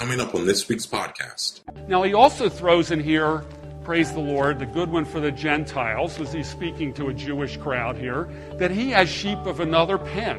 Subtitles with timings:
[0.00, 1.60] Coming up on this week's podcast.
[1.86, 3.44] Now, he also throws in here,
[3.84, 7.58] praise the Lord, the good one for the Gentiles, as he's speaking to a Jewish
[7.58, 10.38] crowd here, that he has sheep of another pen.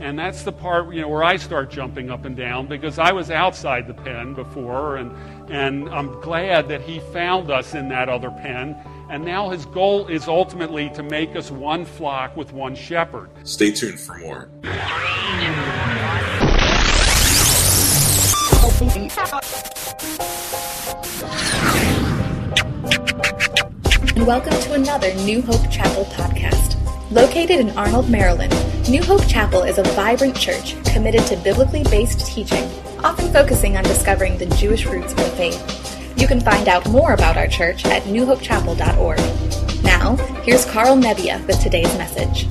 [0.00, 3.12] And that's the part you know where I start jumping up and down because I
[3.12, 5.12] was outside the pen before, and
[5.52, 8.74] and I'm glad that he found us in that other pen.
[9.10, 13.28] And now his goal is ultimately to make us one flock with one shepherd.
[13.44, 14.48] Stay tuned for more.
[18.82, 18.90] And
[24.26, 26.74] welcome to another New Hope Chapel podcast.
[27.12, 28.52] Located in Arnold, Maryland,
[28.88, 32.64] New Hope Chapel is a vibrant church committed to biblically based teaching,
[33.04, 36.18] often focusing on discovering the Jewish roots of the faith.
[36.18, 39.84] You can find out more about our church at newhopechapel.org.
[39.84, 42.48] Now, here's Karl Nebbia with today's message.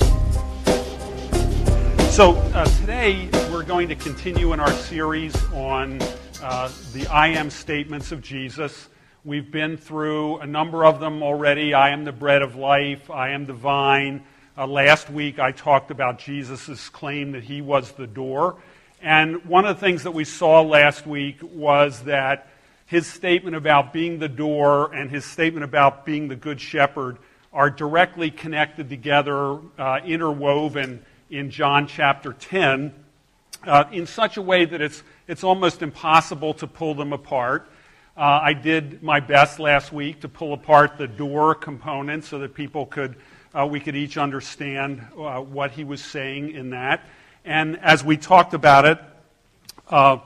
[2.09, 5.99] So, uh, today we're going to continue in our series on
[6.41, 8.89] uh, the I am statements of Jesus.
[9.23, 11.75] We've been through a number of them already.
[11.75, 13.11] I am the bread of life.
[13.11, 14.23] I am the vine.
[14.57, 18.55] Uh, last week I talked about Jesus' claim that he was the door.
[19.03, 22.47] And one of the things that we saw last week was that
[22.87, 27.17] his statement about being the door and his statement about being the good shepherd
[27.53, 32.93] are directly connected together, uh, interwoven in John chapter 10,
[33.63, 37.69] uh, in such a way that it's, it's almost impossible to pull them apart.
[38.17, 42.53] Uh, I did my best last week to pull apart the door component so that
[42.53, 43.15] people could,
[43.57, 47.07] uh, we could each understand uh, what he was saying in that.
[47.45, 48.99] And as we talked about it,
[49.89, 50.17] uh,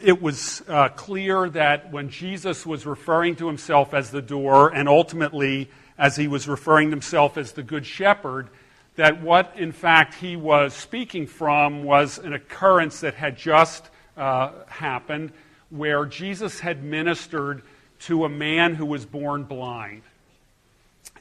[0.00, 4.88] it was uh, clear that when Jesus was referring to himself as the door, and
[4.88, 8.48] ultimately as he was referring to himself as the good shepherd,
[8.96, 14.50] that what in fact he was speaking from was an occurrence that had just uh,
[14.68, 15.32] happened
[15.70, 17.62] where Jesus had ministered
[18.00, 20.02] to a man who was born blind.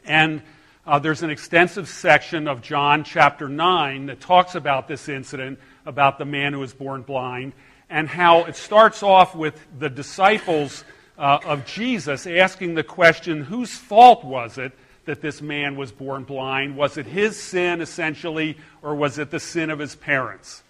[0.05, 0.41] And
[0.85, 6.17] uh, there's an extensive section of John chapter 9 that talks about this incident, about
[6.17, 7.53] the man who was born blind,
[7.89, 10.83] and how it starts off with the disciples
[11.17, 14.71] uh, of Jesus asking the question whose fault was it
[15.05, 16.75] that this man was born blind?
[16.75, 20.63] Was it his sin, essentially, or was it the sin of his parents?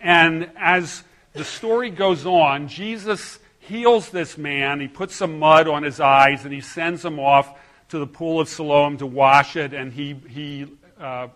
[0.00, 1.02] And as
[1.36, 4.80] the story goes on, Jesus heals this man.
[4.80, 7.58] He puts some mud on his eyes and he sends him off
[7.88, 10.66] to the pool of Siloam to wash it, and he, he,
[11.00, 11.28] uh,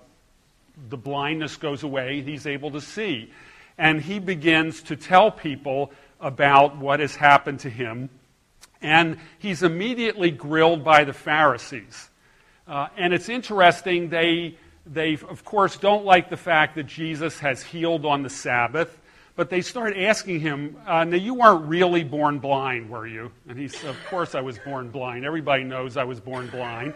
[0.89, 2.22] the blindness goes away.
[2.22, 3.31] He's able to see.
[3.78, 8.10] And he begins to tell people about what has happened to him.
[8.83, 12.09] And he's immediately grilled by the Pharisees.
[12.66, 14.56] Uh, and it's interesting, they,
[14.87, 18.99] they, of course, don't like the fact that Jesus has healed on the Sabbath.
[19.36, 23.30] But they start asking him, uh, Now, you weren't really born blind, were you?
[23.48, 25.24] And he said, Of course I was born blind.
[25.24, 26.94] Everybody knows I was born blind.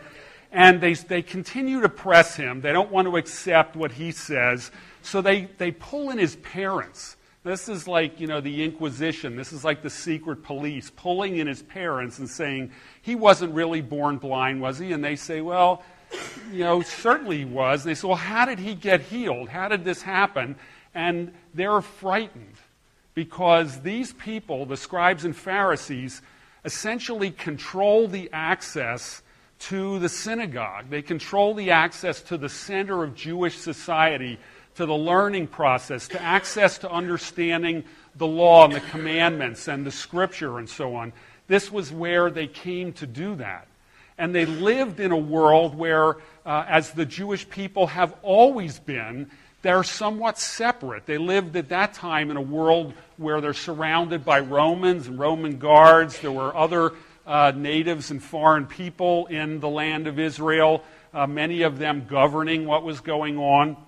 [0.52, 2.60] And they, they continue to press him.
[2.60, 4.70] They don't want to accept what he says.
[5.02, 7.16] So they, they pull in his parents.
[7.44, 9.36] This is like, you know, the Inquisition.
[9.36, 12.72] This is like the secret police pulling in his parents and saying,
[13.02, 14.92] he wasn't really born blind, was he?
[14.92, 15.82] And they say, well,
[16.50, 17.84] you know, certainly he was.
[17.84, 19.50] And they say, well, how did he get healed?
[19.50, 20.56] How did this happen?
[20.94, 22.56] And they're frightened
[23.14, 26.22] because these people, the scribes and Pharisees,
[26.64, 29.22] essentially control the access
[29.58, 30.86] to the synagogue.
[30.90, 34.38] They control the access to the center of Jewish society,
[34.74, 37.84] to the learning process, to access to understanding
[38.16, 41.12] the law and the commandments and the scripture and so on.
[41.46, 43.66] This was where they came to do that.
[44.16, 46.16] And they lived in a world where,
[46.46, 49.30] uh, as the Jewish people have always been,
[49.64, 51.06] they're somewhat separate.
[51.06, 55.58] They lived at that time in a world where they're surrounded by Romans and Roman
[55.58, 56.20] guards.
[56.20, 56.92] There were other
[57.26, 62.66] uh, natives and foreign people in the land of Israel, uh, many of them governing
[62.66, 63.78] what was going on.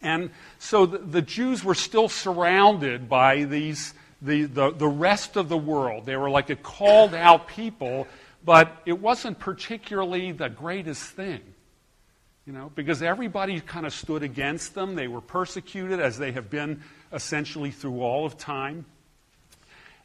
[0.00, 5.48] And so the, the Jews were still surrounded by these, the, the, the rest of
[5.48, 6.06] the world.
[6.06, 8.06] They were like a called out people,
[8.44, 11.40] but it wasn't particularly the greatest thing.
[12.50, 14.96] You know, because everybody kind of stood against them.
[14.96, 16.82] They were persecuted as they have been
[17.12, 18.86] essentially through all of time.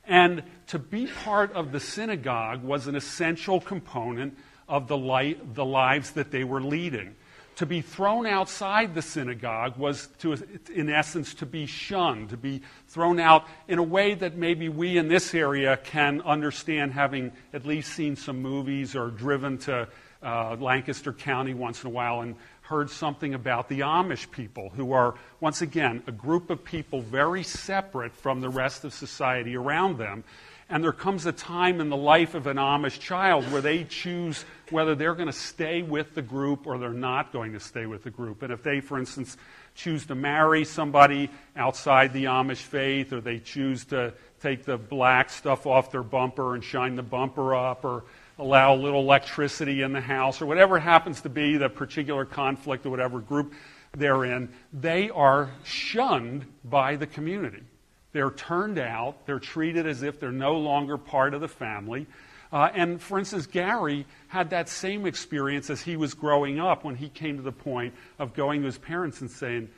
[0.06, 4.38] And to be part of the synagogue was an essential component
[4.70, 7.16] of the, light, the lives that they were leading.
[7.56, 10.38] To be thrown outside the synagogue was, to,
[10.72, 15.00] in essence, to be shunned, to be thrown out in a way that maybe we
[15.00, 19.88] in this area can understand, having at least seen some movies or driven to
[20.26, 24.92] uh, Lancaster County once in a while and heard something about the Amish people, who
[24.92, 30.00] are, once again, a group of people very separate from the rest of society around
[30.00, 30.24] them.
[30.68, 34.44] And there comes a time in the life of an Amish child where they choose
[34.72, 38.04] whether they're going to stay with the group or they're not going to stay with
[38.04, 38.42] the group.
[38.42, 39.38] And if they, for instance,
[39.76, 45.30] choose to marry somebody outside the Amish faith, or they choose to take the black
[45.30, 48.06] stuff off their bumper and shine the bumper up, or
[48.38, 52.86] allow a little electricity in the house, or whatever happens to be the particular conflict
[52.86, 53.54] or whatever group
[53.94, 57.64] they're in, they are shunned by the community.
[58.12, 59.26] They're turned out.
[59.26, 62.08] They're treated as if they're no longer part of the family.
[62.52, 66.96] Uh, and for instance, Gary had that same experience as he was growing up when
[66.96, 69.70] he came to the point of going to his parents and saying,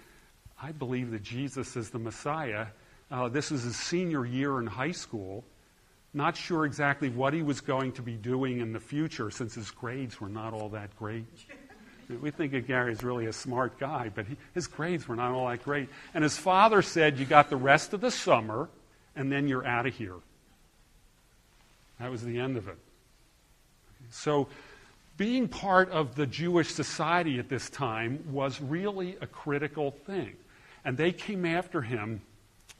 [0.61, 2.67] I believe that Jesus is the Messiah.
[3.09, 5.43] Uh, this was his senior year in high school.
[6.13, 9.71] Not sure exactly what he was going to be doing in the future since his
[9.71, 11.25] grades were not all that great.
[12.21, 15.33] We think of Gary as really a smart guy, but he, his grades were not
[15.33, 15.89] all that great.
[16.13, 18.69] And his father said, You got the rest of the summer,
[19.13, 20.15] and then you're out of here.
[21.99, 22.77] That was the end of it.
[24.09, 24.47] So,
[25.17, 30.33] being part of the Jewish society at this time was really a critical thing.
[30.85, 32.21] And they came after him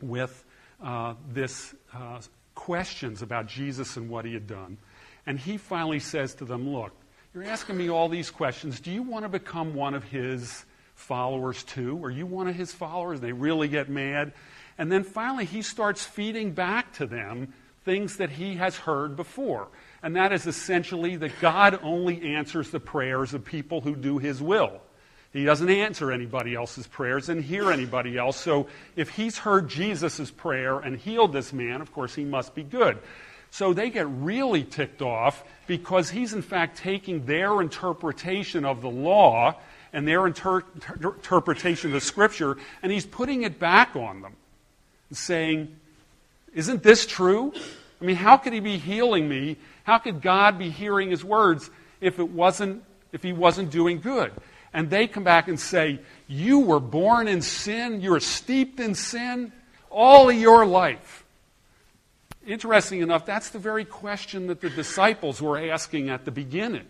[0.01, 0.45] with
[0.81, 2.21] uh, this uh,
[2.57, 4.77] questions about Jesus and what he had done.
[5.25, 6.91] And he finally says to them, Look,
[7.33, 8.79] you're asking me all these questions.
[8.79, 10.65] Do you want to become one of his
[10.95, 12.03] followers too?
[12.03, 13.21] Are you one of his followers?
[13.21, 14.33] They really get mad.
[14.77, 17.53] And then finally, he starts feeding back to them
[17.85, 19.67] things that he has heard before.
[20.01, 24.41] And that is essentially that God only answers the prayers of people who do his
[24.41, 24.81] will.
[25.33, 28.37] He doesn't answer anybody else's prayers and hear anybody else.
[28.37, 32.63] So if he's heard Jesus' prayer and healed this man, of course, he must be
[32.63, 32.97] good.
[33.51, 38.89] So they get really ticked off because he's, in fact, taking their interpretation of the
[38.89, 39.55] law
[39.93, 40.63] and their inter-
[40.95, 44.33] interpretation of the scripture and he's putting it back on them,
[45.11, 45.75] saying,
[46.53, 47.53] Isn't this true?
[48.01, 49.57] I mean, how could he be healing me?
[49.83, 51.69] How could God be hearing his words
[52.01, 54.31] if it wasn't if he wasn't doing good?
[54.73, 58.95] And they come back and say, You were born in sin, you were steeped in
[58.95, 59.51] sin
[59.89, 61.25] all of your life
[62.47, 66.85] interesting enough, that's the very question that the disciples were asking at the beginning.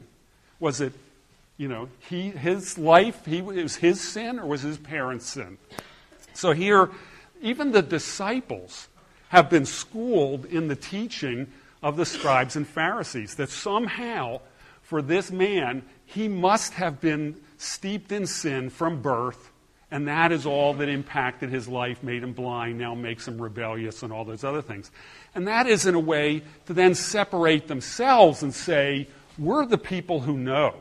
[0.59, 0.93] Was it,
[1.57, 5.57] you know, he, his life, he, it was his sin, or was his parents' sin?
[6.33, 6.91] So here,
[7.41, 8.87] even the disciples
[9.29, 11.47] have been schooled in the teaching
[11.83, 14.41] of the scribes and Pharisees that somehow,
[14.83, 19.51] for this man, he must have been steeped in sin from birth
[19.89, 24.03] and that is all that impacted his life, made him blind, now makes him rebellious,
[24.03, 24.91] and all those other things.
[25.33, 29.07] And that is in a way to then separate themselves and say,
[29.37, 30.75] we're the people who know.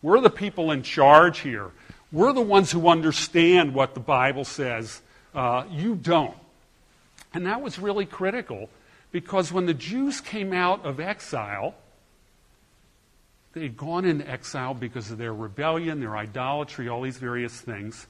[0.00, 1.72] We're the people in charge here.
[2.12, 5.02] We're the ones who understand what the Bible says.
[5.34, 6.36] Uh, you don't.
[7.34, 8.70] And that was really critical
[9.10, 11.74] because when the Jews came out of exile,
[13.52, 18.06] they had gone into exile because of their rebellion, their idolatry, all these various things.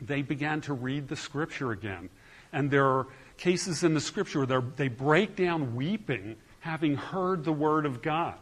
[0.00, 2.08] They began to read the scripture again.
[2.52, 3.06] And there are
[3.36, 8.36] cases in the scripture where they break down weeping, having heard the word of God.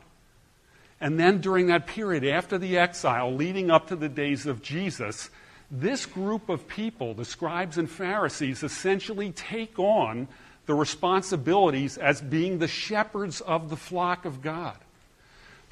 [1.00, 5.30] And then during that period, after the exile, leading up to the days of Jesus,
[5.70, 10.28] this group of people, the scribes and Pharisees, essentially take on
[10.66, 14.76] the responsibilities as being the shepherds of the flock of God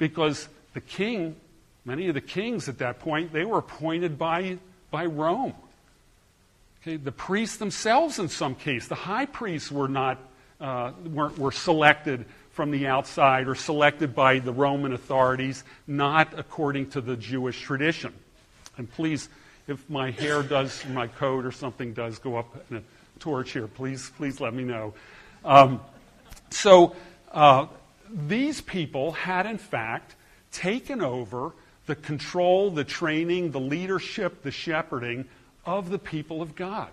[0.01, 1.35] because the king,
[1.85, 4.57] many of the kings at that point, they were appointed by,
[4.89, 5.53] by Rome.
[6.81, 10.17] Okay, the priests themselves, in some case, the high priests were not
[10.59, 16.89] uh, were, were selected from the outside or selected by the Roman authorities, not according
[16.89, 18.11] to the Jewish tradition.
[18.77, 19.29] And please,
[19.67, 22.83] if my hair does, my coat or something does go up in a
[23.19, 24.95] torch here, please, please let me know.
[25.45, 25.79] Um,
[26.49, 26.95] so
[27.31, 27.67] uh,
[28.11, 30.15] these people had, in fact,
[30.51, 31.53] taken over
[31.85, 35.25] the control, the training, the leadership, the shepherding
[35.65, 36.89] of the people of God.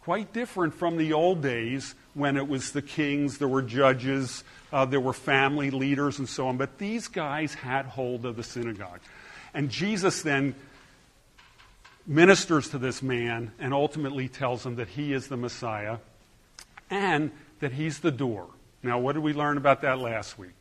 [0.00, 4.84] Quite different from the old days when it was the kings, there were judges, uh,
[4.84, 6.56] there were family leaders, and so on.
[6.56, 9.00] But these guys had hold of the synagogue.
[9.54, 10.54] And Jesus then
[12.06, 15.98] ministers to this man and ultimately tells him that he is the Messiah
[16.90, 18.48] and that he's the door.
[18.82, 20.54] Now, what did we learn about that last week?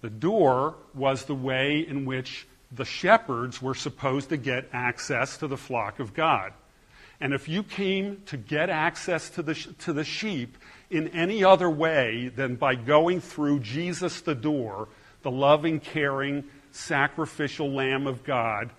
[0.00, 5.46] The door was the way in which the shepherds were supposed to get access to
[5.46, 6.52] the flock of God.
[7.20, 10.58] And if you came to get access to the, to the sheep
[10.90, 14.88] in any other way than by going through Jesus the door,
[15.22, 18.70] the loving, caring, sacrificial Lamb of God,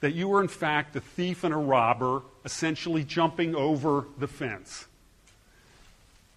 [0.00, 4.86] that you were in fact a thief and a robber, essentially jumping over the fence.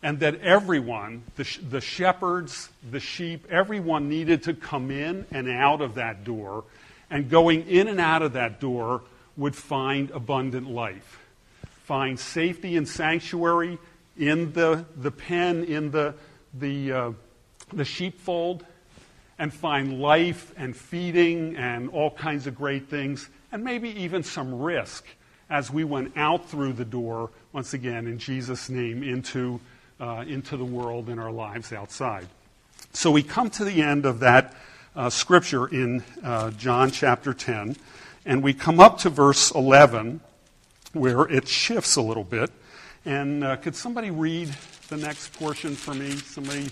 [0.03, 5.49] And that everyone, the, sh- the shepherds, the sheep, everyone needed to come in and
[5.49, 6.63] out of that door.
[7.09, 9.01] And going in and out of that door
[9.35, 11.19] would find abundant life,
[11.83, 13.79] find safety and sanctuary
[14.17, 16.13] in the, the pen, in the,
[16.53, 17.11] the, uh,
[17.73, 18.65] the sheepfold,
[19.39, 24.59] and find life and feeding and all kinds of great things, and maybe even some
[24.59, 25.05] risk
[25.49, 29.59] as we went out through the door, once again, in Jesus' name, into,
[29.99, 32.27] uh, into the world and our lives outside.
[32.93, 34.55] So we come to the end of that
[34.95, 37.75] uh, scripture in uh, John chapter 10,
[38.25, 40.21] and we come up to verse 11,
[40.93, 42.51] where it shifts a little bit.
[43.05, 44.53] And uh, could somebody read
[44.89, 46.11] the next portion for me?
[46.11, 46.69] Somebody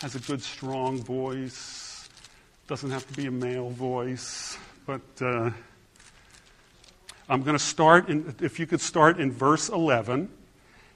[0.00, 2.08] has a good, strong voice.
[2.66, 5.50] Doesn't have to be a male voice, but uh,
[7.28, 8.08] I'm going to start.
[8.08, 10.28] In, if you could start in verse 11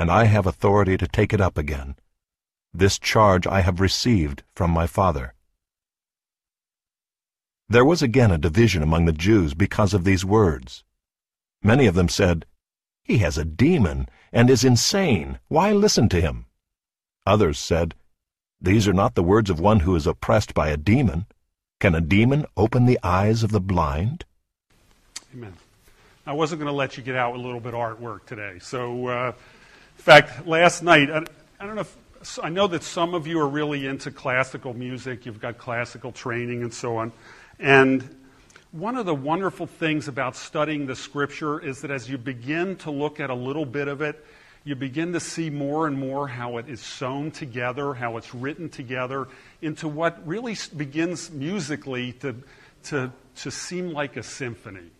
[0.00, 1.94] and I have authority to take it up again.
[2.72, 5.34] This charge I have received from my Father.
[7.68, 10.84] There was again a division among the Jews because of these words.
[11.62, 12.46] Many of them said,
[13.04, 15.38] He has a demon and is insane.
[15.48, 16.46] Why listen to him?
[17.26, 17.94] Others said,
[18.58, 21.26] These are not the words of one who is oppressed by a demon.
[21.78, 24.24] Can a demon open the eyes of the blind?
[25.34, 25.52] Amen.
[26.26, 28.58] I wasn't going to let you get out with a little bit of artwork today.
[28.60, 29.32] So, uh,
[30.00, 31.24] fact, last night, I,
[31.60, 31.96] I don't know if
[32.42, 35.26] I know that some of you are really into classical music.
[35.26, 37.12] You've got classical training and so on.
[37.58, 38.16] And
[38.72, 42.90] one of the wonderful things about studying the scripture is that as you begin to
[42.90, 44.24] look at a little bit of it,
[44.64, 48.68] you begin to see more and more how it is sewn together, how it's written
[48.68, 49.28] together
[49.62, 52.36] into what really begins musically to,
[52.84, 54.90] to, to seem like a symphony.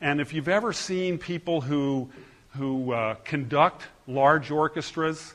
[0.00, 2.10] And if you've ever seen people who,
[2.56, 5.34] who uh, conduct large orchestras,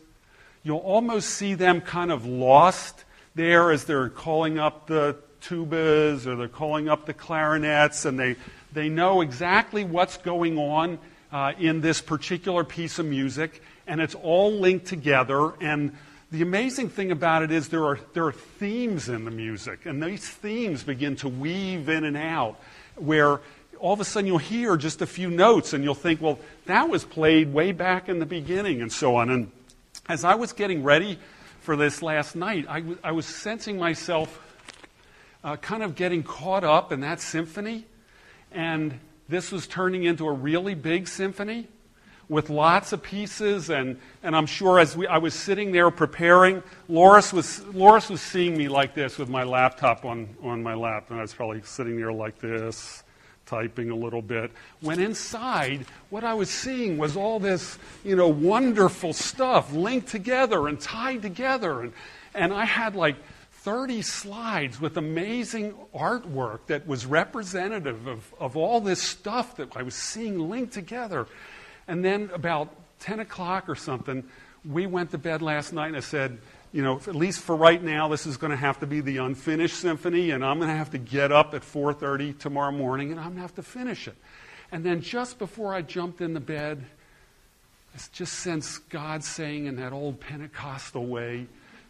[0.63, 3.03] you'll almost see them kind of lost
[3.35, 8.35] there as they're calling up the tubas or they're calling up the clarinets and they,
[8.73, 10.97] they know exactly what's going on
[11.31, 15.53] uh, in this particular piece of music and it's all linked together.
[15.61, 15.95] And
[16.31, 20.01] the amazing thing about it is there are, there are themes in the music and
[20.01, 22.59] these themes begin to weave in and out
[22.95, 23.41] where
[23.85, 26.89] all of a sudden you'll hear just a few notes and you'll think well that
[26.89, 29.51] was played way back in the beginning and so on and
[30.09, 31.19] as i was getting ready
[31.61, 34.41] for this last night I, w- I was sensing myself
[35.45, 37.85] uh, kind of getting caught up in that symphony.
[38.51, 38.99] And
[39.29, 41.67] this was turning into a really big symphony
[42.27, 43.69] with lots of pieces.
[43.69, 48.21] And, and I'm sure as we, I was sitting there preparing, Loris was, Loris was
[48.21, 51.11] seeing me like this with my laptop on, on my lap.
[51.11, 53.03] And I was probably sitting there like this,
[53.45, 54.51] typing a little bit.
[54.81, 60.67] When inside, what I was seeing was all this, you know, wonderful stuff linked together
[60.67, 61.81] and tied together.
[61.81, 61.93] And,
[62.33, 63.15] and I had like
[63.65, 69.81] 30 slides with amazing artwork that was representative of, of all this stuff that I
[69.81, 71.27] was seeing linked together.
[71.87, 74.23] And then about 10 o'clock or something,
[74.63, 76.39] we went to bed last night and I said,
[76.71, 79.17] you know, at least for right now, this is going to have to be the
[79.17, 83.19] unfinished symphony, and I'm going to have to get up at 4:30 tomorrow morning, and
[83.19, 84.15] I'm going to have to finish it.
[84.71, 86.83] And then just before I jumped in the bed,
[87.93, 91.47] I just sensed God saying in that old Pentecostal way,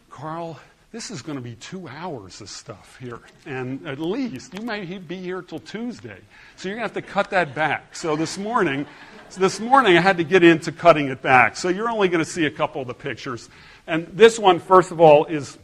[0.08, 0.60] Karl,
[0.92, 3.20] this is going to be two hours of stuff here.
[3.44, 6.20] And at least you might be here till Tuesday.
[6.54, 7.96] So you're going to have to cut that back.
[7.96, 8.86] So this morning,
[9.28, 11.56] so this morning I had to get into cutting it back.
[11.56, 13.48] So you're only going to see a couple of the pictures.
[13.86, 15.58] And this one, first of all, is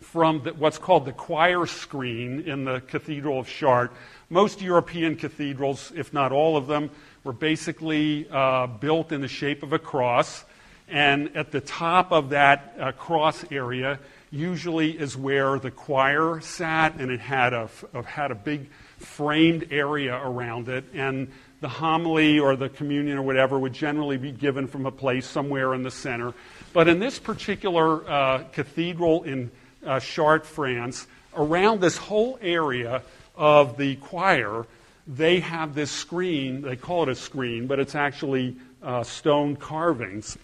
[0.00, 3.96] from the, what's called the choir screen in the Cathedral of Chartres.
[4.28, 6.90] Most European cathedrals, if not all of them,
[7.22, 10.44] were basically uh, built in the shape of a cross.
[10.88, 13.98] And at the top of that uh, cross area,
[14.30, 17.68] usually is where the choir sat, and it had a,
[18.04, 20.84] had a big framed area around it.
[20.92, 25.26] And the homily or the communion or whatever would generally be given from a place
[25.26, 26.34] somewhere in the center.
[26.72, 29.50] But in this particular uh, cathedral in
[29.84, 33.02] uh, Chartres, France, around this whole area
[33.36, 34.66] of the choir,
[35.06, 36.62] they have this screen.
[36.62, 40.36] They call it a screen, but it's actually uh, stone carvings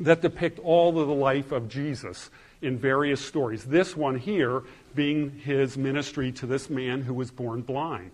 [0.00, 2.30] that depict all of the life of Jesus
[2.62, 3.64] in various stories.
[3.64, 4.62] This one here
[4.94, 8.10] being his ministry to this man who was born blind.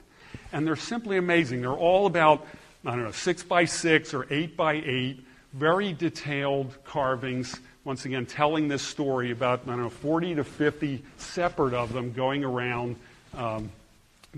[0.53, 1.63] And they're simply amazing.
[1.63, 2.47] They're all about,
[2.85, 7.59] I don't know, six by six or eight by eight, very detailed carvings.
[7.85, 12.13] Once again, telling this story about, I don't know, 40 to 50 separate of them
[12.13, 12.97] going around.
[13.35, 13.71] Um,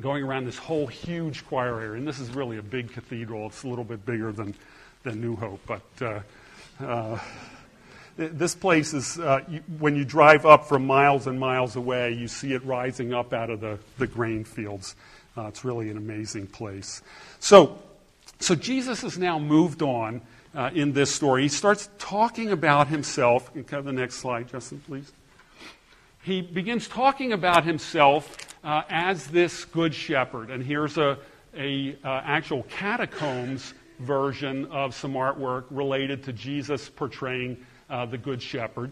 [0.00, 1.94] going around this whole huge choir area.
[1.94, 3.46] And this is really a big cathedral.
[3.46, 4.54] It's a little bit bigger than,
[5.02, 5.60] than New Hope.
[5.66, 6.20] But uh,
[6.84, 7.18] uh,
[8.16, 12.28] this place is, uh, you, when you drive up from miles and miles away, you
[12.28, 14.96] see it rising up out of the, the grain fields.
[15.36, 17.02] Uh, it's really an amazing place.
[17.40, 17.78] So,
[18.40, 20.22] so Jesus has now moved on
[20.54, 21.42] uh, in this story.
[21.42, 23.52] He starts talking about himself.
[23.66, 25.12] Can the next slide, Justin, please?
[26.22, 30.50] He begins talking about himself uh, as this good shepherd.
[30.50, 31.18] And here's a,
[31.56, 38.42] a uh, actual catacombs version of some artwork related to Jesus portraying uh, the good
[38.42, 38.90] shepherd.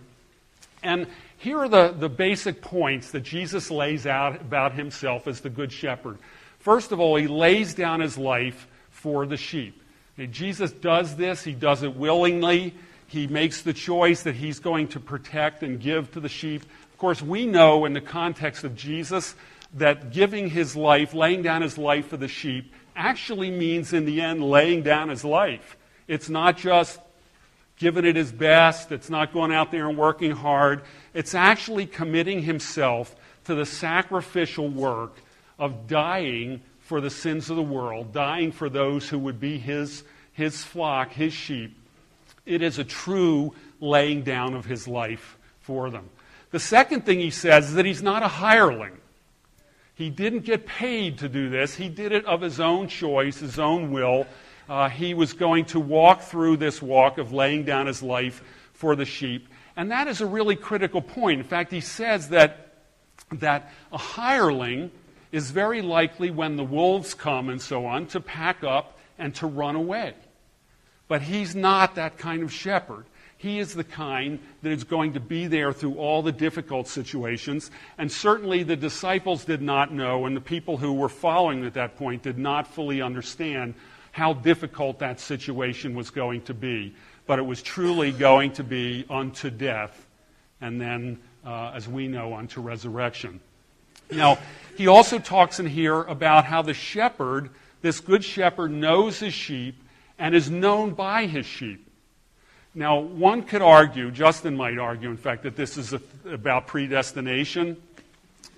[0.85, 1.07] And
[1.39, 5.73] here are the, the basic points that Jesus lays out about himself as the good
[5.73, 6.19] shepherd.
[6.59, 9.83] First of all, he lays down his life for the sheep.
[10.31, 12.75] Jesus does this, he does it willingly.
[13.07, 16.63] He makes the choice that he's going to protect and give to the sheep.
[16.93, 19.35] Of course, we know in the context of Jesus
[19.75, 24.21] that giving his life, laying down his life for the sheep, actually means in the
[24.21, 25.77] end laying down his life.
[26.07, 26.99] It's not just
[27.85, 30.81] giving it his best, it's not going out there and working hard.
[31.13, 33.15] It's actually committing himself
[33.45, 35.19] to the sacrificial work
[35.59, 40.03] of dying for the sins of the world, dying for those who would be his,
[40.33, 41.77] his flock, his sheep.
[42.47, 46.09] It is a true laying down of his life for them.
[46.53, 48.97] The second thing he says is that he's not a hireling.
[49.95, 51.75] He didn't get paid to do this.
[51.75, 54.27] He did it of his own choice, his own will.
[54.69, 58.97] Uh, he was going to walk through this walk of laying down his life for
[58.97, 59.49] the sheep.
[59.77, 61.41] And that is a really critical point.
[61.41, 62.75] In fact, he says that,
[63.33, 64.91] that a hireling
[65.33, 69.47] is very likely, when the wolves come and so on, to pack up and to
[69.47, 70.15] run away.
[71.09, 73.05] But he's not that kind of shepherd.
[73.37, 77.71] He is the kind that is going to be there through all the difficult situations.
[77.99, 81.97] And certainly the disciples did not know, and the people who were following at that
[81.97, 83.75] point did not fully understand
[84.15, 86.95] how difficult that situation was going to be.
[87.27, 90.07] But it was truly going to be unto death,
[90.61, 93.41] and then, uh, as we know, unto resurrection.
[94.13, 94.39] Now,
[94.77, 97.51] he also talks in here about how the shepherd,
[97.83, 99.83] this good shepherd, knows his sheep
[100.17, 101.91] and is known by his sheep.
[102.73, 105.93] Now, one could argue, Justin might argue, in fact, that this is
[106.25, 107.83] about predestination.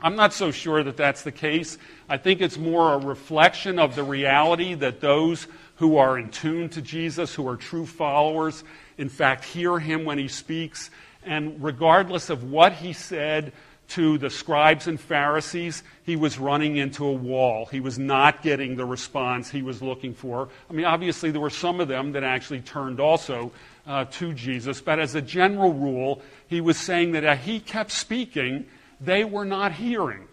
[0.07, 1.79] I'm not so sure that that's the case.
[2.09, 6.69] I think it's more a reflection of the reality that those who are in tune
[6.69, 8.63] to Jesus, who are true followers,
[8.99, 10.91] in fact, hear him when he speaks.
[11.25, 13.53] And regardless of what he said
[13.89, 17.67] to the scribes and Pharisees, he was running into a wall.
[17.67, 20.49] He was not getting the response he was looking for.
[20.71, 23.51] I mean, obviously, there were some of them that actually turned also
[23.89, 24.81] uh, to Jesus.
[24.81, 28.67] But as a general rule, he was saying that he kept speaking,
[29.01, 30.29] they were not hearing.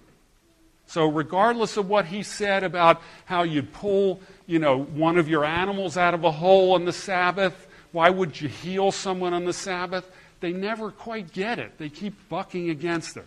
[0.86, 5.46] So, regardless of what he said about how you'd pull, you know, one of your
[5.46, 9.54] animals out of a hole on the Sabbath, why would you heal someone on the
[9.54, 10.10] Sabbath?
[10.40, 11.78] They never quite get it.
[11.78, 13.26] They keep bucking against it.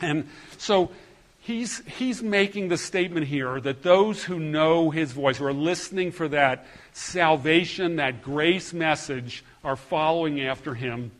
[0.00, 0.90] And so
[1.40, 6.12] he's, he's making the statement here that those who know his voice, who are listening
[6.12, 11.10] for that salvation, that grace message, are following after him,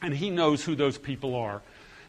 [0.00, 1.62] and he knows who those people are.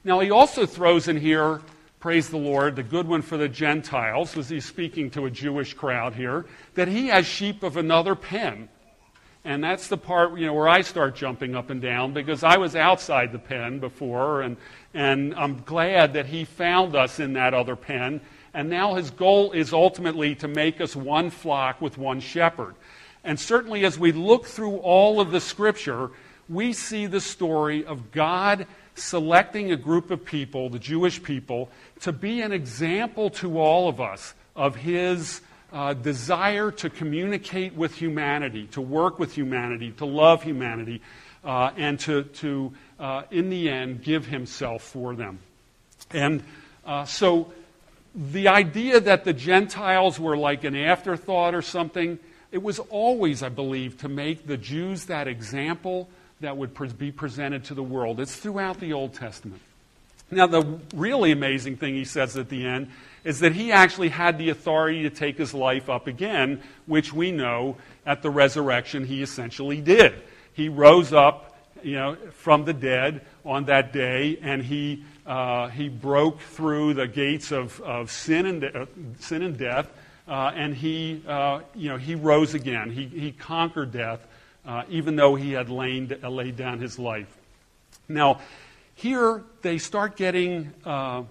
[0.04, 1.62] Now, he also throws in here,
[2.00, 5.76] praise the Lord, the good one for the Gentiles, as he's speaking to a Jewish
[5.76, 8.68] crowd here, that he has sheep of another pen.
[9.44, 12.58] And that's the part you know, where I start jumping up and down because I
[12.58, 14.58] was outside the pen before, and,
[14.94, 18.22] and I'm glad that he found us in that other pen.
[18.54, 22.76] And now his goal is ultimately to make us one flock with one shepherd.
[23.24, 26.10] And certainly, as we look through all of the scripture,
[26.50, 28.66] we see the story of God
[29.02, 31.70] selecting a group of people, the Jewish people,
[32.02, 37.96] to be an example to all of us of his uh, desire to communicate with
[37.96, 41.02] humanity, to work with humanity, to love humanity,
[41.44, 45.40] uh, and to, to uh, in the end, give himself for them.
[46.12, 46.44] And
[46.86, 47.54] uh, so
[48.14, 52.20] the idea that the Gentiles were like an afterthought or something,
[52.52, 56.10] it was always, I believe, to make the Jews that example
[56.42, 58.20] that would be presented to the world.
[58.20, 59.62] It's throughout the Old Testament.
[60.30, 62.90] Now, the really amazing thing he says at the end
[63.24, 67.32] is that he actually had the authority to take his life up again, which we
[67.32, 67.76] know
[68.06, 70.14] at the resurrection he essentially did.
[70.54, 75.90] He rose up, you know, from the dead on that day, and he, uh, he
[75.90, 78.86] broke through the gates of, of sin, and de- uh,
[79.20, 79.92] sin and death,
[80.28, 82.90] uh, and he, uh, you know, he rose again.
[82.90, 84.26] He, he conquered death,
[84.66, 87.38] uh, even though he had laid, laid down his life.
[88.08, 88.40] Now,
[88.96, 91.24] here they start getting uh,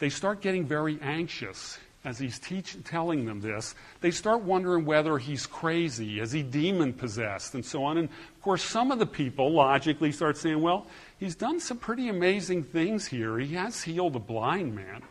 [0.00, 3.74] they start getting very anxious as he's teach, telling them this.
[4.00, 7.98] They start wondering whether he's crazy, is he demon possessed, and so on.
[7.98, 10.86] And of course, some of the people logically start saying, well,
[11.18, 13.38] he's done some pretty amazing things here.
[13.38, 15.02] He has healed a blind man.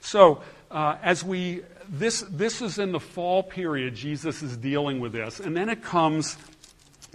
[0.00, 5.12] So, uh, as we, this, this is in the fall period, Jesus is dealing with
[5.12, 5.40] this.
[5.40, 6.36] And then it comes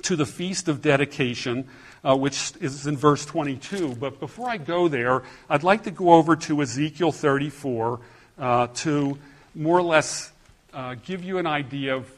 [0.03, 1.67] to the Feast of Dedication
[2.03, 3.95] uh, which is in verse 22.
[3.95, 7.99] But before I go there, I'd like to go over to Ezekiel 34
[8.39, 9.17] uh, to
[9.55, 10.31] more or less
[10.73, 12.10] uh, give you an idea of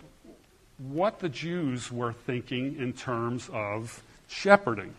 [0.78, 4.94] what the Jews were thinking in terms of shepherding.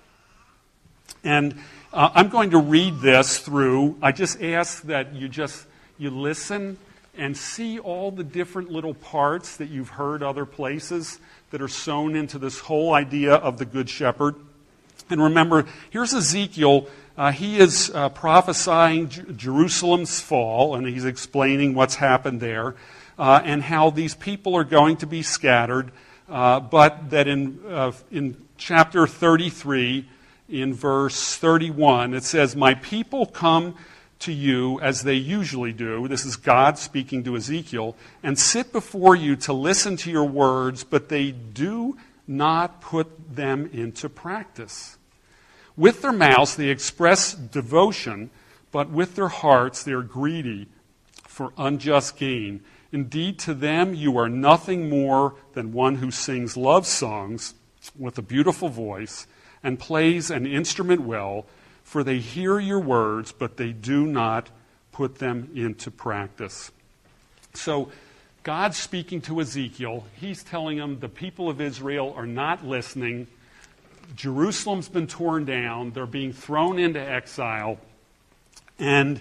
[1.22, 1.58] And
[1.92, 3.96] uh, I'm going to read this through.
[4.00, 5.66] I just ask that you just
[5.98, 6.78] you listen
[7.16, 11.18] and see all the different little parts that you've heard other places
[11.50, 14.34] that are sewn into this whole idea of the good shepherd.
[15.08, 16.88] And remember, here's Ezekiel.
[17.18, 22.76] Uh, he is uh, prophesying J- Jerusalem's fall, and he's explaining what's happened there
[23.18, 25.90] uh, and how these people are going to be scattered.
[26.28, 30.08] Uh, but that in, uh, in chapter 33,
[30.48, 33.74] in verse 31, it says, My people come
[34.20, 36.06] to you as they usually do.
[36.08, 40.84] This is God speaking to Ezekiel, and sit before you to listen to your words,
[40.84, 44.96] but they do not put them into practice.
[45.76, 48.30] With their mouths, they express devotion,
[48.70, 50.68] but with their hearts, they are greedy
[51.24, 52.62] for unjust gain.
[52.92, 57.54] Indeed, to them, you are nothing more than one who sings love songs
[57.98, 59.26] with a beautiful voice
[59.62, 61.46] and plays an instrument well,
[61.90, 64.48] for they hear your words, but they do not
[64.92, 66.70] put them into practice.
[67.54, 67.90] So,
[68.44, 70.04] God's speaking to Ezekiel.
[70.14, 73.26] He's telling him the people of Israel are not listening.
[74.14, 77.80] Jerusalem's been torn down, they're being thrown into exile.
[78.78, 79.20] And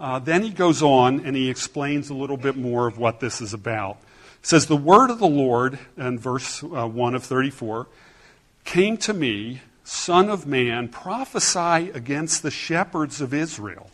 [0.00, 3.40] uh, then he goes on and he explains a little bit more of what this
[3.40, 3.98] is about.
[4.40, 7.86] It says, The word of the Lord, in verse uh, 1 of 34,
[8.64, 13.90] came to me, Son of man, prophesy against the shepherds of Israel.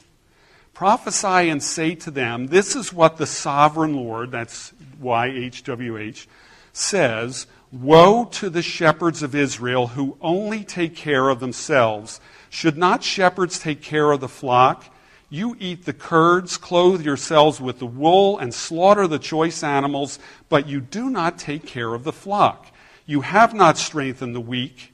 [0.73, 6.27] Prophesy and say to them, This is what the sovereign Lord, that's YHWH,
[6.73, 12.21] says Woe to the shepherds of Israel who only take care of themselves.
[12.51, 14.93] Should not shepherds take care of the flock?
[15.31, 20.67] You eat the curds, clothe yourselves with the wool, and slaughter the choice animals, but
[20.67, 22.67] you do not take care of the flock.
[23.07, 24.91] You have not strengthened the weak,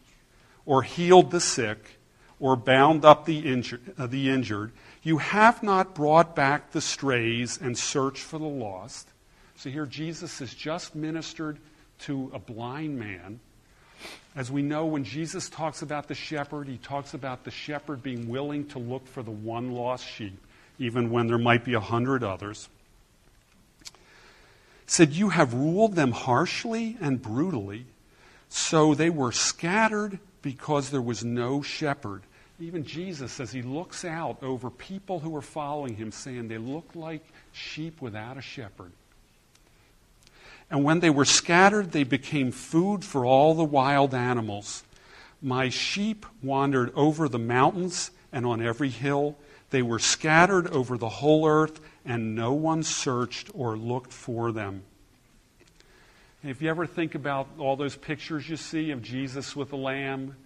[0.70, 1.98] or healed the sick,
[2.38, 3.80] or bound up the injured.
[3.98, 4.70] Uh, the injured.
[5.02, 9.08] You have not brought back the strays and searched for the lost.
[9.56, 11.58] So here Jesus has just ministered
[12.02, 13.40] to a blind man.
[14.36, 18.28] As we know, when Jesus talks about the shepherd, he talks about the shepherd being
[18.28, 20.38] willing to look for the one lost sheep,
[20.78, 22.68] even when there might be a hundred others.
[23.82, 23.90] He
[24.86, 27.86] said, You have ruled them harshly and brutally,
[28.48, 32.22] so they were scattered because there was no shepherd.
[32.58, 36.90] Even Jesus, as he looks out over people who are following him, saying they look
[36.94, 38.92] like sheep without a shepherd.
[40.70, 44.84] And when they were scattered, they became food for all the wild animals.
[45.42, 49.36] My sheep wandered over the mountains and on every hill.
[49.70, 54.82] They were scattered over the whole earth, and no one searched or looked for them.
[56.42, 60.36] If you ever think about all those pictures you see of Jesus with the lamb,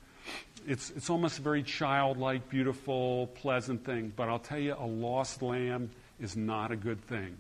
[0.66, 4.12] it's, it's almost a very childlike, beautiful, pleasant thing.
[4.16, 7.37] But I'll tell you, a lost lamb is not a good thing.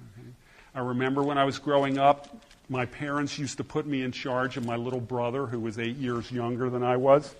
[0.00, 0.28] Okay?
[0.74, 2.36] I remember when I was growing up,
[2.68, 5.96] my parents used to put me in charge of my little brother, who was eight
[5.96, 7.34] years younger than I was.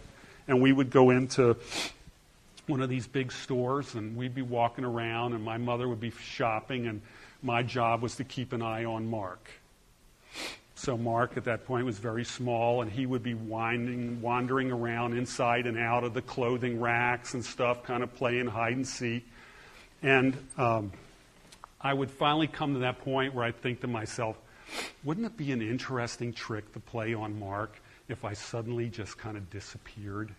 [0.46, 1.56] And we would go into
[2.68, 6.10] one of these big stores, and we'd be walking around, and my mother would be
[6.10, 7.02] shopping, and
[7.42, 9.48] my job was to keep an eye on Mark.
[10.74, 15.16] So Mark at that point was very small, and he would be winding, wandering around
[15.16, 19.26] inside and out of the clothing racks and stuff, kind of playing hide and seek.
[20.02, 20.92] And um,
[21.80, 24.36] I would finally come to that point where I'd think to myself,
[25.02, 29.36] wouldn't it be an interesting trick to play on Mark if I suddenly just kind
[29.36, 30.34] of disappeared?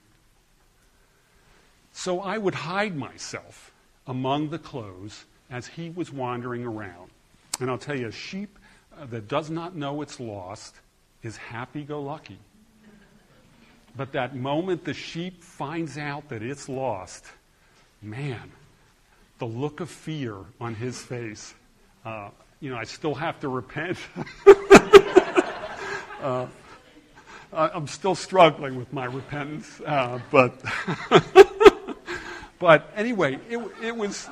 [1.94, 3.72] So I would hide myself
[4.06, 7.10] among the clothes as he was wandering around.
[7.60, 8.60] And I'll tell you, a sheep
[9.06, 10.76] that does not know it's lost
[11.24, 12.40] is happy go lucky.
[13.96, 17.26] But that moment the sheep finds out that it's lost,
[18.02, 18.52] man,
[19.40, 21.54] the look of fear on his face.
[22.06, 22.30] Uh,
[22.60, 23.98] you know, I still have to repent.
[26.22, 26.48] uh,
[27.54, 30.54] I'm still struggling with my repentance, uh, but
[32.60, 34.30] but anyway, it, it was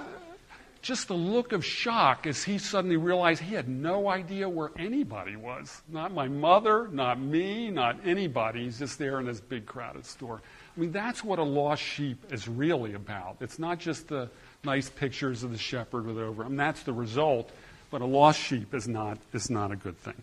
[0.86, 5.36] just the look of shock as he suddenly realized he had no idea where anybody
[5.36, 5.82] was.
[5.89, 8.65] Not my mother, not me, not anybody.
[8.65, 10.43] He's just there in this big crowded store.
[10.78, 13.38] I mean, that's what a lost sheep is really about.
[13.41, 14.30] It's not just the
[14.63, 16.45] nice pictures of the shepherd with over.
[16.45, 17.50] I mean, that's the result,
[17.89, 20.21] but a lost sheep is not, is not a good thing.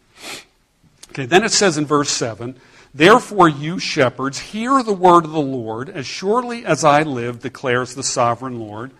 [1.11, 2.55] Okay, then it says in verse 7
[2.94, 5.88] Therefore, you shepherds, hear the word of the Lord.
[5.88, 8.92] As surely as I live, declares the sovereign Lord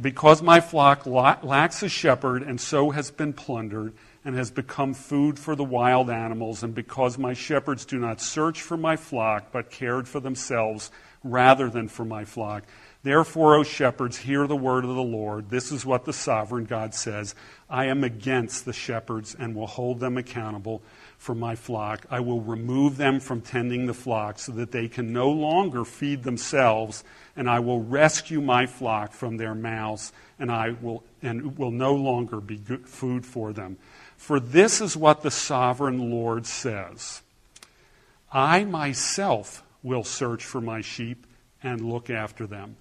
[0.00, 5.38] because my flock lacks a shepherd and so has been plundered and has become food
[5.38, 9.70] for the wild animals, and because my shepherds do not search for my flock but
[9.70, 10.90] cared for themselves
[11.22, 12.64] rather than for my flock.
[13.04, 15.50] Therefore, O shepherds, hear the word of the Lord.
[15.50, 17.34] This is what the sovereign God says
[17.68, 20.80] I am against the shepherds and will hold them accountable
[21.18, 22.06] for my flock.
[22.10, 26.22] I will remove them from tending the flock so that they can no longer feed
[26.22, 27.04] themselves,
[27.36, 31.94] and I will rescue my flock from their mouths, and I will and will no
[31.94, 33.76] longer be food for them.
[34.16, 37.20] For this is what the sovereign Lord says.
[38.32, 41.26] I myself will search for my sheep
[41.62, 42.76] and look after them.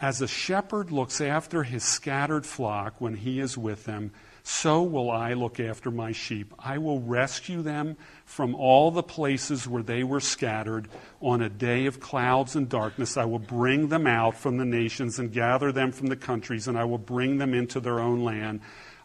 [0.00, 4.12] As a shepherd looks after his scattered flock when he is with them,
[4.44, 6.54] so will I look after my sheep.
[6.56, 10.88] I will rescue them from all the places where they were scattered.
[11.20, 15.18] On a day of clouds and darkness, I will bring them out from the nations
[15.18, 18.60] and gather them from the countries, and I will bring them into their own land.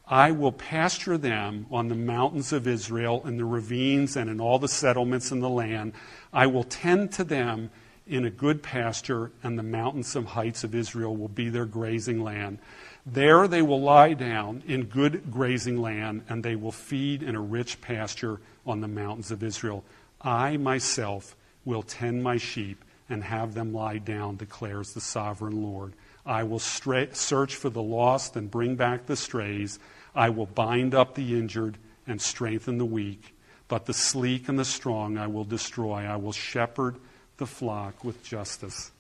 [0.08, 4.60] I will pasture them on the mountains of Israel, in the ravines, and in all
[4.60, 5.94] the settlements in the land.
[6.32, 7.72] I will tend to them
[8.06, 12.22] in a good pasture, and the mountains and heights of Israel will be their grazing
[12.22, 12.60] land.
[13.06, 17.42] There they will lie down in good grazing land, and they will feed in a
[17.42, 19.84] rich pasture on the mountains of Israel.
[20.22, 21.36] I myself
[21.66, 25.94] will tend my sheep and have them lie down, declares the sovereign Lord.
[26.26, 29.80] I will stra- search for the lost and bring back the strays.
[30.16, 33.36] I will bind up the injured and strengthen the weak.
[33.68, 36.06] But the sleek and the strong I will destroy.
[36.06, 36.98] I will shepherd
[37.38, 38.92] the flock with justice.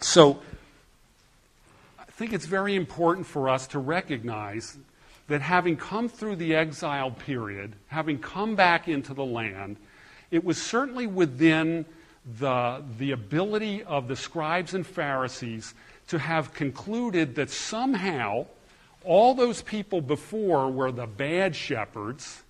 [0.00, 0.40] So,
[1.98, 4.76] I think it's very important for us to recognize
[5.28, 9.76] that having come through the exile period, having come back into the land,
[10.30, 11.84] it was certainly within
[12.38, 15.74] the, the ability of the scribes and Pharisees
[16.08, 18.46] to have concluded that somehow
[19.04, 22.42] all those people before were the bad shepherds,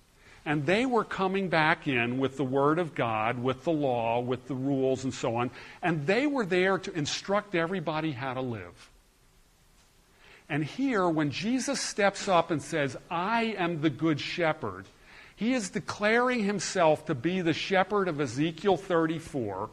[0.45, 4.47] and they were coming back in with the Word of God, with the law, with
[4.47, 5.51] the rules, and so on,
[5.81, 8.89] and they were there to instruct everybody how to live.
[10.49, 14.85] And here, when Jesus steps up and says, I am the good shepherd,
[15.35, 19.69] he is declaring himself to be the shepherd of Ezekiel 34,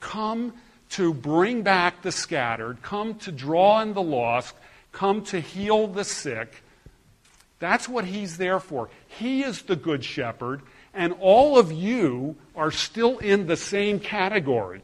[0.00, 0.54] come
[0.90, 4.54] to bring back the scattered, come to draw in the lost,
[4.92, 6.62] come to heal the sick.
[7.58, 8.90] That's what he's there for.
[9.06, 14.82] He is the good shepherd, and all of you are still in the same category.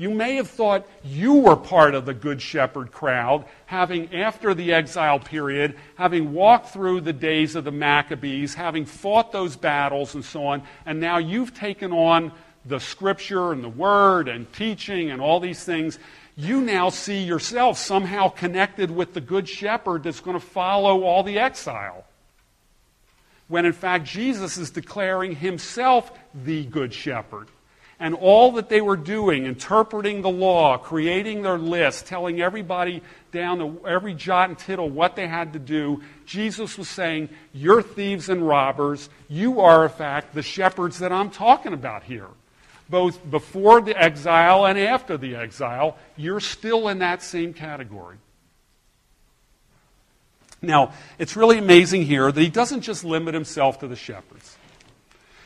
[0.00, 4.72] You may have thought you were part of the Good Shepherd crowd, having, after the
[4.72, 10.24] exile period, having walked through the days of the Maccabees, having fought those battles and
[10.24, 12.32] so on, and now you've taken on
[12.64, 15.98] the scripture and the word and teaching and all these things.
[16.40, 21.22] You now see yourself somehow connected with the Good Shepherd that's going to follow all
[21.22, 22.06] the exile.
[23.48, 27.48] When in fact, Jesus is declaring himself the Good Shepherd
[27.98, 33.58] and all that they were doing, interpreting the law, creating their list, telling everybody down
[33.58, 38.30] to every jot and tittle what they had to do, Jesus was saying, You're thieves
[38.30, 39.10] and robbers.
[39.28, 42.28] You are, in fact, the shepherds that I'm talking about here.
[42.90, 48.16] Both before the exile and after the exile, you're still in that same category.
[50.62, 54.56] Now, it's really amazing here that he doesn't just limit himself to the shepherds.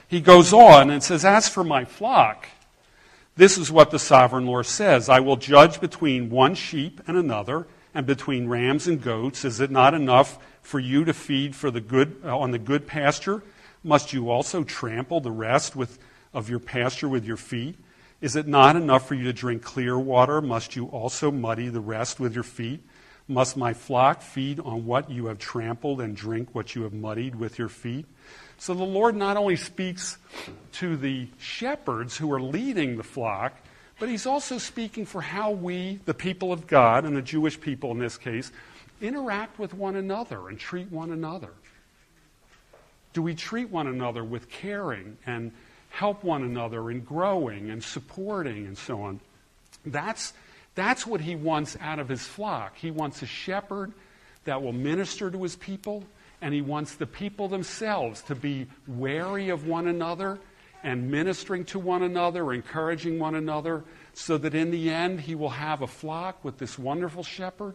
[0.08, 2.48] He goes on and says, As for my flock,
[3.36, 7.66] this is what the sovereign Lord says I will judge between one sheep and another,
[7.94, 9.44] and between rams and goats.
[9.44, 12.86] Is it not enough for you to feed for the good, uh, on the good
[12.86, 13.42] pasture?
[13.84, 15.98] Must you also trample the rest with,
[16.34, 17.76] of your pasture with your feet?
[18.20, 20.40] Is it not enough for you to drink clear water?
[20.40, 22.80] Must you also muddy the rest with your feet?
[23.26, 27.34] Must my flock feed on what you have trampled and drink what you have muddied
[27.34, 28.06] with your feet?
[28.58, 30.18] So the Lord not only speaks
[30.72, 33.54] to the shepherds who are leading the flock,
[33.98, 37.90] but he's also speaking for how we, the people of God, and the Jewish people
[37.92, 38.52] in this case,
[39.00, 41.50] interact with one another and treat one another.
[43.12, 45.52] Do we treat one another with caring and
[45.94, 49.20] help one another in growing and supporting and so on?
[49.86, 50.32] That's,
[50.74, 52.76] that's what he wants out of his flock.
[52.76, 53.92] He wants a shepherd
[54.44, 56.04] that will minister to his people,
[56.40, 60.40] and he wants the people themselves to be wary of one another
[60.82, 65.50] and ministering to one another, encouraging one another, so that in the end he will
[65.50, 67.74] have a flock with this wonderful shepherd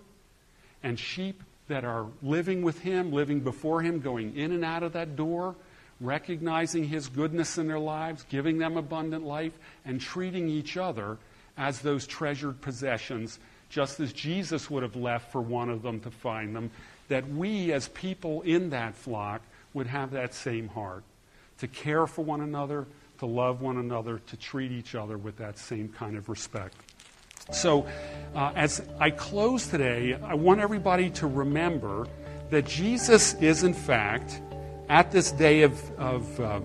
[0.83, 4.93] and sheep that are living with him, living before him, going in and out of
[4.93, 5.55] that door,
[6.01, 9.53] recognizing his goodness in their lives, giving them abundant life,
[9.85, 11.17] and treating each other
[11.57, 16.11] as those treasured possessions, just as Jesus would have left for one of them to
[16.11, 16.71] find them,
[17.09, 19.41] that we as people in that flock
[19.73, 21.03] would have that same heart
[21.59, 22.87] to care for one another,
[23.19, 26.75] to love one another, to treat each other with that same kind of respect.
[27.51, 27.87] So,
[28.35, 32.07] uh, as I close today, I want everybody to remember
[32.51, 34.41] that Jesus is, in fact,
[34.89, 36.59] at this day of, of uh,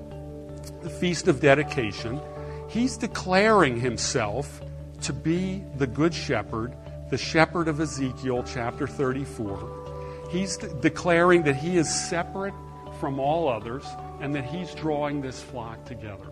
[0.83, 2.21] the Feast of Dedication,
[2.69, 4.63] he's declaring himself
[5.03, 6.75] to be the Good Shepherd,
[7.11, 10.29] the shepherd of Ezekiel chapter 34.
[10.31, 12.55] He's de- declaring that he is separate
[12.99, 13.85] from all others
[14.21, 16.31] and that he's drawing this flock together.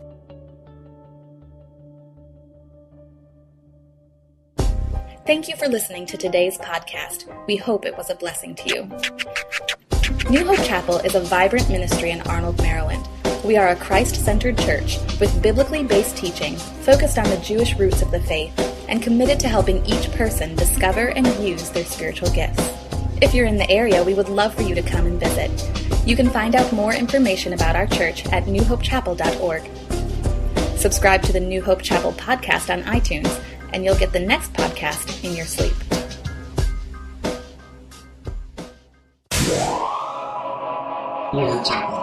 [5.25, 7.27] Thank you for listening to today's podcast.
[7.47, 9.69] We hope it was a blessing to you.
[10.11, 13.07] New Hope Chapel is a vibrant ministry in Arnold, Maryland.
[13.45, 18.03] We are a Christ centered church with biblically based teaching focused on the Jewish roots
[18.03, 18.53] of the faith
[18.89, 22.69] and committed to helping each person discover and use their spiritual gifts.
[23.21, 25.51] If you're in the area, we would love for you to come and visit.
[26.05, 29.71] You can find out more information about our church at newhopechapel.org.
[30.79, 33.41] Subscribe to the New Hope Chapel podcast on iTunes
[33.73, 35.75] and you'll get the next podcast in your sleep.
[41.33, 42.02] 依然掌握